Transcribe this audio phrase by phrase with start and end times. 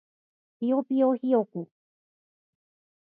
[0.59, 1.67] ぴよぴよひよこ